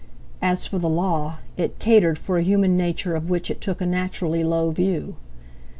[0.41, 4.43] As for the law—it catered for a human nature of which it took a naturally
[4.43, 5.17] low view.